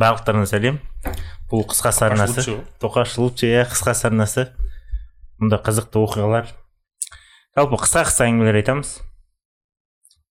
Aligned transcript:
барлықтарыңа 0.00 0.48
сәлем 0.48 0.80
бұл 1.50 1.66
қысқасы 1.70 2.06
арнасы 2.06 2.40
лучше 2.40 2.56
ғой. 2.56 2.64
тоқаш 2.82 3.18
лучше 3.20 3.50
иә 3.50 3.66
қысқасы 3.68 4.08
арнасы 4.08 4.48
мұнда 5.40 5.60
қызықты 5.64 6.00
оқиғалар. 6.00 6.50
Жалпы 7.56 7.78
қысқа 7.84 8.06
қысқа 8.08 8.26
әңгімелер 8.30 8.60
айтамыз. 8.60 8.98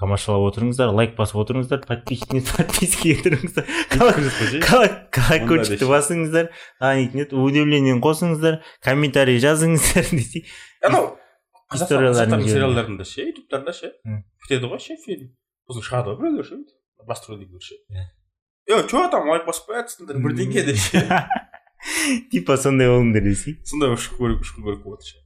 Тамашалап 0.00 0.48
отырыңыздар 0.50 0.90
лайк 0.90 1.12
басып 1.14 1.38
отырыңыздар 1.44 1.84
подписчик 1.86 2.48
подписка 2.56 3.12
етіңіздер 3.12 3.68
колокольчикті 5.14 5.86
басыңыздар? 5.86 6.48
Еді 6.82 7.28
уведомлениені 7.30 8.02
қосыңыздар 8.02 8.58
комментарий 8.82 9.38
жазыңыздар 9.44 10.10
десей 10.18 10.48
анау 10.82 11.12
жіберіңіз. 11.78 12.50
сериалдарында 12.50 13.06
ше 13.06 13.28
ютубтарда 13.30 13.72
ше. 13.72 13.92
Бітеді 14.42 14.68
ғой 14.72 14.82
ше 14.82 14.98
фильм. 15.04 15.30
Сосын 15.70 15.86
шығады 15.86 16.12
ғой 16.12 16.20
біреулер 16.20 16.50
ше. 16.50 16.58
Басты 17.06 17.32
рөлдегілер 17.32 17.62
ше. 17.62 17.78
Иә. 17.94 18.08
е 18.68 18.82
че 18.88 19.08
там 19.12 19.28
лайк 19.28 19.44
басып 19.44 19.68
қоятсыңдар 19.72 20.16
бірдеңе 20.24 20.64
деп 20.64 20.78
ше 20.80 21.02
типа 22.32 22.56
сондай 22.56 22.88
болыңдар 22.88 23.24
десей 23.28 23.58
сондай 23.68 23.92
шығу 23.92 24.16
керек 24.24 24.48
шығу 24.48 24.60
керек 24.64 24.80
болады 24.88 25.04
ше 25.10 25.16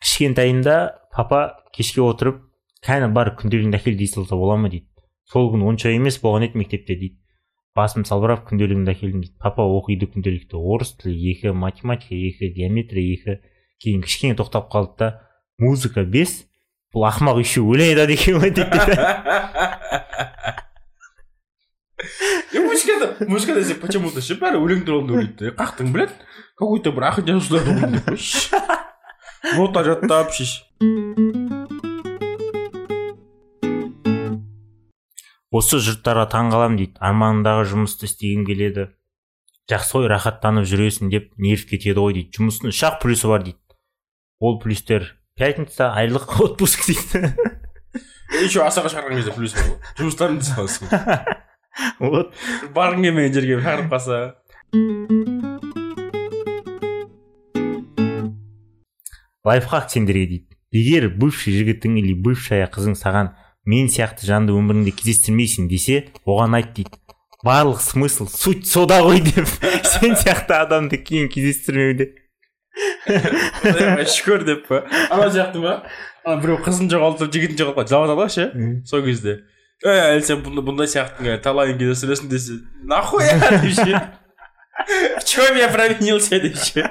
кішкентайында 0.00 0.76
папа 1.12 1.42
кешке 1.76 2.00
отырып 2.04 2.40
кәні 2.84 3.12
бар 3.12 3.34
күнделігіңді 3.36 3.76
әкел 3.78 3.96
дей 3.96 4.08
салса 4.08 4.36
бола 4.36 4.56
ма? 4.56 4.68
дейді. 4.72 4.86
Сол 5.28 5.52
күні 5.52 5.68
онша 5.68 5.92
емес 5.92 6.18
болған 6.20 6.48
еді 6.48 6.60
мектепте 6.60 6.96
дейді. 6.96 7.16
Басым 7.76 8.04
салбырап 8.08 8.46
күнделігімді 8.48 8.92
әкелдім 8.92 9.22
дейді. 9.24 9.36
Папа 9.40 9.62
оқиды 9.62 10.08
күнделікті. 10.10 10.56
Орыс 10.56 10.96
тілі 11.00 11.16
екі 11.32 11.52
математика 11.52 12.16
екі 12.16 12.50
геометрия 12.56 13.14
екі 13.14 13.38
кейін 13.80 14.04
кішкене 14.04 14.36
тоқтап 14.40 14.68
қалды 14.72 14.96
да 14.98 15.10
музыка 15.60 16.04
бес 16.04 16.49
бұл 16.94 17.06
ақымақ 17.10 17.40
еще 17.42 17.60
өлең 17.62 17.92
айтады 17.94 18.16
екен 18.16 18.40
ғой 18.42 18.50
дейді 18.56 18.76
музыкада 22.70 23.06
музыка 23.28 23.54
десе 23.54 23.74
почему 23.74 24.10
то 24.10 24.20
ше 24.24 24.34
бәрі 24.40 24.58
өлең 24.62 24.86
туралы 24.86 25.20
ойлайды 25.20 25.54
қақтың 25.58 25.92
біледі 25.94 26.14
какой 26.58 26.80
то 26.82 26.94
бір 26.96 27.10
ақын 27.12 27.28
жазушыларды 27.30 27.70
ойлайды 27.76 28.00
нота 29.56 29.84
жаттап 29.86 30.34
шеш 30.34 30.58
осы 35.50 35.80
жұрттарға 35.82 36.28
таң 36.30 36.50
қаламын 36.54 36.78
дейді. 36.78 36.96
Арманындағы 37.02 37.66
жұмысты 37.72 38.06
істегім 38.08 38.46
келеді. 38.46 38.88
Жақсы 39.70 39.98
ой 40.00 40.08
рахаттанып 40.10 40.66
жүресің 40.66 41.10
деп 41.10 41.32
нерв 41.38 41.66
кетеді 41.70 41.98
ғой 41.98 42.14
дейді. 42.16 42.30
Жұмыстың 42.38 42.70
үш 42.70 42.82
ақ 42.86 43.00
плюсы 43.02 43.30
бар 43.30 43.44
дейді. 43.46 43.58
Ол 44.40 44.58
плюстер 44.62 45.10
пятница 45.40 45.88
айлық 45.96 46.36
отпуск 46.44 46.84
дейді. 46.84 47.32
Еще 48.44 48.60
асаға 48.62 48.90
шығарған 48.92 49.16
кезде 49.16 49.32
плюс 49.96 50.16
да 50.18 50.28
саласың 50.44 50.90
вот. 52.04 52.34
Барғың 52.76 53.06
келмеген 53.08 53.32
жерге 53.34 53.56
шақырып 53.64 53.88
қалса 53.90 54.18
лайфхак 59.48 59.88
сендерге 59.90 60.26
дейді. 60.26 60.46
Егер 60.70 61.08
бывший 61.08 61.56
жігітің 61.56 61.96
или 61.98 62.12
бывшая 62.14 62.68
қызың 62.70 62.94
саған 63.00 63.32
мен 63.64 63.88
сияқты 63.88 64.28
жанды 64.28 64.52
өміріңде 64.54 64.92
кездестірмейсің 64.92 65.72
десе 65.72 66.02
оған 66.28 66.60
айт 66.60 66.74
дейді. 66.76 67.00
Барлық 67.40 67.80
смысл 67.80 68.28
суть 68.28 68.68
сода 68.68 69.00
ғой 69.00 69.24
деп. 69.24 69.48
Сен 69.96 70.14
сияқты 70.20 70.60
адамды 70.60 71.00
кейін 71.00 71.32
кездестірмеуде. 71.32 72.12
Шүкір 74.14 74.44
деп 74.46 74.60
па? 74.68 74.76
Анау 75.10 75.30
сияқты 75.32 75.58
ма? 75.62 75.74
Ана 76.24 76.40
біреу 76.42 76.58
қызын 76.64 76.86
жоғалтып 76.92 77.32
жігітін 77.32 77.58
жоғалтып 77.60 77.88
жылап 77.90 78.04
жатады 78.08 78.20
ғой 78.20 78.30
ше? 78.34 78.44
Сол 78.88 79.00
кезде. 79.06 79.32
Ей 79.80 80.00
әлі 80.04 80.22
сен 80.26 80.42
бұндай, 80.44 80.86
сияқтыны 80.92 81.38
талайын 81.40 81.78
кездестіресің 81.80 82.26
десе 82.28 82.52
нахуя 82.84 83.32
деп 83.62 83.72
ше. 83.72 83.86
В 85.18 85.24
чем 85.24 85.56
я 85.56 85.68
провинился? 85.68 86.40
деп 86.40 86.56
ше. 86.56 86.90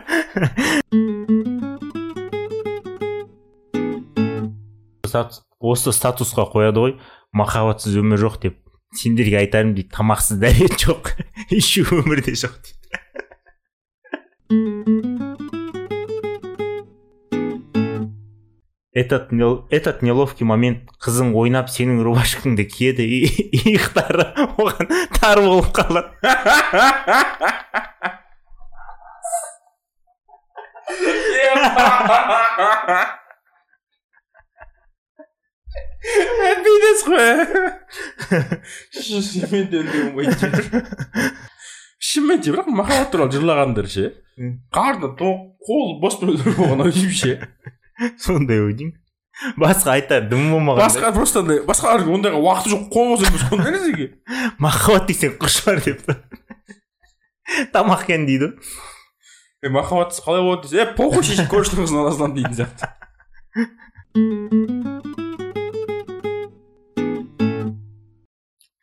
Осы 5.59 5.91
статусқа 5.91 6.45
қояды 6.47 6.79
ғой 6.79 6.93
махаббатсыз 7.35 7.97
өмір 7.99 8.17
жоқ 8.21 8.39
деп. 8.45 8.55
Сендерге 8.95 9.37
айтарым 9.43 9.75
дейді 9.75 9.91
тамақсыз 9.93 10.39
дәрет 10.41 10.79
жоқ 10.81 11.03
еще 11.53 11.83
өмірде 11.83 12.33
жоқ 12.33 12.53
дейді. 12.63 12.77
Этот, 18.99 19.31
этот 19.69 20.01
неловкий 20.01 20.45
момент 20.45 20.89
қызың 20.99 21.31
ойнап 21.39 21.69
сенің 21.71 22.03
рубашкаңды 22.03 22.65
киеді 22.67 23.05
иықтары 23.71 24.27
оған 24.59 24.91
тар 25.15 25.39
болып 25.39 25.71
қалады 25.71 26.11
Пидес 36.65 37.01
қой 37.07 37.47
шынымен 38.99 39.65
де 39.71 39.79
де 39.83 39.99
бірақ 42.51 42.67
махаббат 42.67 43.11
туралы 43.13 43.31
жырлағандар 43.35 43.87
ше 43.91 44.03
қарны 44.73 45.09
тоқ 45.19 45.37
қолы 45.67 45.99
бос 46.01 46.15
біреулер 46.21 46.53
болған 46.57 46.79
ау 46.85 46.91
ше 46.91 47.31
сондай 48.17 48.59
ой 48.63 48.73
деймін 48.73 48.97
басқа 49.59 49.95
айтар 49.95 50.27
дым 50.29 50.51
болмаған 50.51 50.83
басқа 50.83 51.13
просто 51.15 51.43
андай 51.43 51.61
басқа 51.67 51.95
ондайға 52.03 52.39
уақыты 52.43 52.73
жоқ 52.73 52.83
қой 52.93 53.03
ондай 53.15 53.73
нәрсеге 53.75 54.07
махаббат 54.59 55.07
десең 55.07 55.37
құш 55.39 55.63
бар 55.65 55.81
деп. 55.85 56.03
Тамақ 57.73 58.03
екен 58.05 58.25
дейді. 58.27 58.53
Ғой 59.59 59.69
е 59.69 59.73
махаббатсыз 59.73 60.23
қалай 60.23 60.43
болады 60.45 60.67
десе 60.67 60.83
е 60.83 60.87
похуй 60.95 61.23
шешіп 61.25 61.49
көршінің 61.51 61.87
қызын 61.87 62.01
аласың 62.03 62.35
дейтін 62.35 62.55
сияқты. 62.59 62.85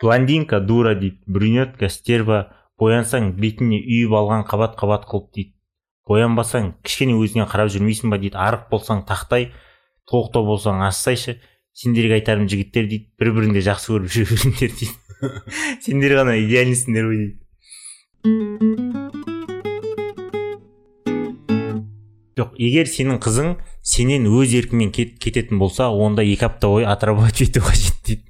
Блондинка 0.03 0.61
дура 0.61 0.95
дейді 0.99 1.23
брюнетка 1.27 1.89
стерва 1.89 2.47
боянсаң 2.81 3.33
бетіне 3.41 3.79
үйіп 3.81 4.13
алған 4.19 4.45
қабат 4.51 4.77
қабат 4.81 5.07
қылып 5.09 5.31
дейді. 5.33 5.56
Боянбасаң 6.07 6.73
кішкене 6.87 7.17
өзіңе 7.19 7.47
қарап 7.51 7.71
жүрмейсің 7.75 8.13
ба 8.13 8.19
дейді. 8.23 8.37
Арық 8.39 8.69
болсаң 8.71 9.03
тақтай 9.09 9.51
толықтау 10.11 10.47
болсаң 10.47 10.85
ассайшы. 10.87 11.41
Сендерге 11.77 12.21
айтарым 12.21 12.47
жігіттер 12.49 12.87
дейді. 12.89 13.11
Бір 13.21 13.33
біріңді 13.37 13.65
жақсы 13.67 13.93
көріп 13.93 14.13
жүре 14.15 14.27
беріңдер 14.31 14.71
дейді. 14.79 14.95
Сендер 15.85 16.17
ғана 16.21 16.39
идеальныйсыңдар 16.41 17.11
ғой 17.11 17.17
дейді. 17.25 17.37
Жоқ 22.37 22.57
егер 22.61 22.89
сенің 22.91 23.19
қызың 23.25 23.55
сенен 23.81 24.27
өз 24.29 24.53
еркімен 24.59 24.91
кет- 24.93 25.15
кететін 25.23 25.59
болса 25.59 25.89
онда 25.89 26.23
екі 26.23 26.45
апта 26.51 26.69
бойы 26.69 26.85
отрабатывать 26.85 27.49
ету 27.49 27.61
қажет 27.65 27.97
дейді. 28.05 28.23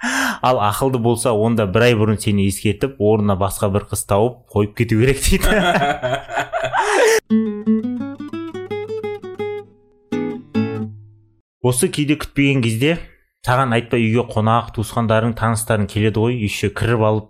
Ал 0.42 0.58
ақылды 0.58 0.98
болса 0.98 1.30
онда 1.32 1.66
бір 1.70 1.82
ай 1.90 1.94
бұрын 1.94 2.18
сені 2.18 2.48
ескертіп 2.50 2.98
орнына 2.98 3.36
басқа 3.38 3.70
бір 3.70 3.86
қыз 3.90 4.02
тауып 4.10 4.40
қойып 4.50 4.74
кету 4.82 4.98
керек 4.98 5.22
дейді. 5.22 5.46
осы 11.70 11.88
кейде 11.92 12.16
күтпеген 12.18 12.62
кезде 12.64 12.96
саған 13.46 13.74
айтпай 13.76 14.02
үйге 14.02 14.24
қонақ 14.32 14.72
туысқандарың 14.76 15.34
таныстарың 15.38 15.86
келеді 15.92 16.22
ғой 16.24 16.38
еще 16.42 16.70
кіріп 16.74 17.04
алып 17.08 17.28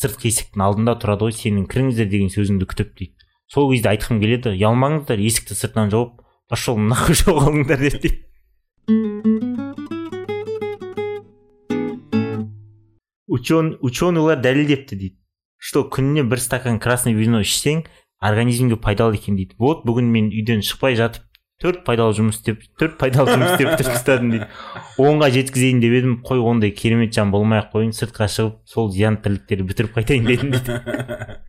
сыртқы 0.00 0.28
есіктің 0.30 0.64
алдында 0.66 0.96
тұрады 1.02 1.28
ғой 1.28 1.36
сенің 1.36 1.68
кіріңіздер 1.70 2.08
деген 2.10 2.32
сөзіңді 2.34 2.68
күтіп 2.72 2.90
дейді. 2.98 3.14
Сол 3.46 3.70
кезде 3.70 3.92
айтқым 3.92 4.18
келеді 4.20 4.52
ұялмаңыздар 4.56 5.22
есікті 5.22 5.56
сыртынан 5.56 5.92
жауып 5.94 6.18
пошел 6.50 6.80
нахуй 6.80 7.14
жоғалыңдар 7.22 7.84
деп 7.84 8.00
дейді. 8.02 8.18
Учен 13.26 13.76
ученыйлар 13.80 14.42
дәлелдепті 14.42 14.98
дейді. 14.98 15.16
Что 15.56 15.86
күніне 15.88 16.22
бір 16.28 16.38
стакан 16.42 16.76
красный 16.78 17.14
вино 17.16 17.40
ішсең 17.40 17.86
организмге 18.20 18.76
пайдалы 18.76 19.16
екен 19.16 19.36
дейді. 19.36 19.54
Вот 19.58 19.84
бүгін 19.86 20.10
мен 20.12 20.30
үйден 20.32 20.62
шықпай 20.64 20.96
жатып 20.96 21.24
төрт 21.62 21.84
пайдалы 21.86 22.12
жұмыс 22.16 22.40
істеп 22.40 22.62
төрт 22.80 22.98
пайдалы 23.00 23.32
жұмыс 23.32 23.54
істеп 23.54 23.70
бітіріп 23.74 23.92
тастадым 23.92 24.30
дейді. 24.34 24.46
Онға 25.00 25.30
жеткізейін 25.34 25.80
деп 25.84 25.96
едім 26.00 26.18
қой 26.26 26.40
ондай 26.40 26.70
керемет 26.76 27.14
жан 27.16 27.30
болмай 27.32 27.62
ақ 27.62 27.72
қояйын 27.74 27.94
сыртқа 27.96 28.28
шығып 28.32 28.60
сол 28.68 28.90
зиян 28.92 29.20
тірліктерді 29.24 29.68
бітіріп 29.72 29.96
қайтайын 29.96 30.24
дедім 30.28 30.50
дейді. 30.56 30.72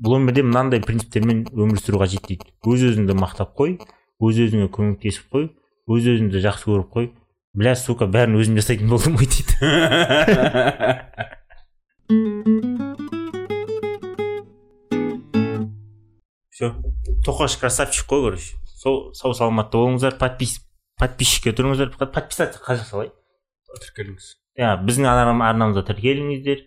Бұл 0.00 0.16
өмірде 0.16 0.42
мынандай 0.42 0.80
принциптермен 0.82 1.44
өмір 1.52 1.78
сүру 1.78 2.00
қажет 2.00 2.24
дейді. 2.26 2.48
Өз 2.66 2.82
өзіңді 2.88 3.14
мақтап 3.20 3.52
қой 3.54 3.76
өз 4.20 4.40
өзіңе 4.42 4.70
көмектесіп 4.72 5.28
қой 5.30 5.44
өз 5.86 6.08
өзіңді 6.14 6.40
жақсы 6.42 6.66
көріп 6.66 6.88
қой 6.94 7.10
бля 7.56 7.74
сука 7.76 8.06
бәрін 8.06 8.38
өзім 8.40 8.58
жасайтын 8.60 8.88
болдым 8.92 9.16
ғой 9.20 9.28
дейді. 9.30 9.54
Все 16.50 16.74
тоқаш 17.24 17.56
красавчик 17.60 18.06
қой 18.06 18.22
короче. 18.22 18.56
Сау 18.80 19.12
сау 19.14 19.34
саламатта 19.34 19.78
болыңыздар. 19.78 20.16
Подпис 20.18 20.58
подписчикке 21.00 21.52
тұрыңыздар 21.56 21.92
подписаться 21.98 22.60
қазақша 22.64 22.90
қалай 22.90 23.10
тіркеліңіз. 23.80 24.26
Иә 24.60 24.72
біздің 24.84 25.08
арна- 25.08 25.46
арнамызға 25.50 25.84
тіркеліңіздер. 25.90 26.64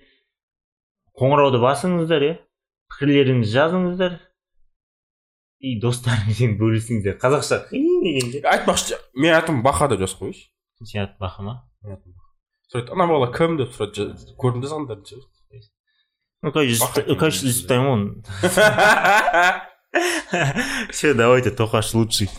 Қоңырауды 1.20 1.60
басыңыздар 1.62 2.26
иә. 2.30 2.38
Пікірлеріңізді 2.94 3.54
жазыңыздар. 3.58 4.18
И 5.64 5.78
достарыңызбен 5.82 6.58
бөлісіңіздер. 6.60 7.20
Қазақша 7.22 7.62
қиын 7.70 8.02
дегенде. 8.04 8.42
Айтпақшы 8.50 8.98
менің 9.16 9.38
атым 9.38 9.62
баха 9.64 9.88
деп 9.92 10.02
жазып 10.04 10.26
қойшы 10.26 10.50
аты 11.04 11.16
баха 11.20 11.42
ма 11.44 11.56
сұрайды 12.72 12.92
ана 12.96 13.08
бала 13.08 13.28
кім 13.34 13.58
деп 13.58 13.72
сұрады 13.76 13.94
жа- 13.96 14.36
көрдім 14.40 14.62
де 14.62 14.68
сандарын 14.68 15.06
ше 15.06 15.16
ну 16.44 16.52
конечно 16.52 16.88
Баха 16.88 17.02
жүз- 17.02 17.18
конечно 17.20 17.48
жүз 17.50 17.58
ұстаймын 17.64 17.92
оны 17.94 18.08
все 20.92 21.14
давайте 21.14 21.50
тоқаш 21.52 21.94
лучший 21.94 22.30